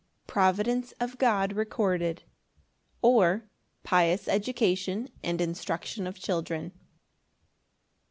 [0.25, 2.23] Providence of God recorded;
[3.03, 3.43] or,
[3.83, 6.71] Pious education and instruction of children.